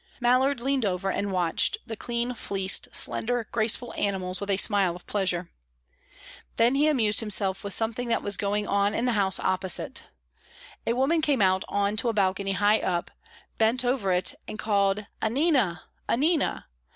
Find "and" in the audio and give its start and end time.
1.11-1.31, 14.47-14.57